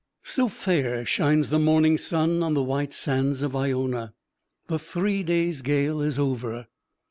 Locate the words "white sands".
2.63-3.43